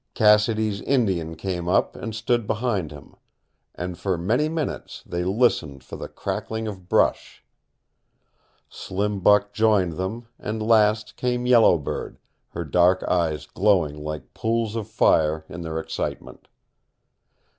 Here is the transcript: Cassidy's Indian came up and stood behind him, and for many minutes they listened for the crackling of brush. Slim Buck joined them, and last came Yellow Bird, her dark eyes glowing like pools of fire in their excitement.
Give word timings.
Cassidy's 0.15 0.81
Indian 0.81 1.35
came 1.35 1.69
up 1.69 1.95
and 1.95 2.15
stood 2.15 2.47
behind 2.47 2.89
him, 2.89 3.13
and 3.75 3.99
for 3.99 4.17
many 4.17 4.49
minutes 4.49 5.03
they 5.05 5.23
listened 5.23 5.83
for 5.83 5.95
the 5.95 6.07
crackling 6.07 6.67
of 6.67 6.89
brush. 6.89 7.45
Slim 8.67 9.19
Buck 9.19 9.53
joined 9.53 9.97
them, 9.97 10.25
and 10.39 10.59
last 10.67 11.17
came 11.17 11.45
Yellow 11.45 11.77
Bird, 11.77 12.17
her 12.49 12.65
dark 12.65 13.03
eyes 13.03 13.45
glowing 13.45 13.95
like 13.95 14.33
pools 14.33 14.75
of 14.75 14.87
fire 14.87 15.45
in 15.47 15.61
their 15.61 15.79
excitement. 15.79 16.47